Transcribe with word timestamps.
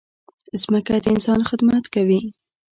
مځکه 0.71 0.93
د 1.03 1.05
انسان 1.13 1.39
خدمت 1.49 1.83
کوي. 1.93 2.21